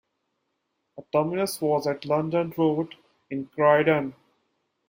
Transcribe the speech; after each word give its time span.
The 0.97 1.03
terminus 1.13 1.61
was 1.61 1.85
at 1.85 2.05
London 2.05 2.51
Road 2.57 2.95
in 3.29 3.45
Croydon. 3.45 4.15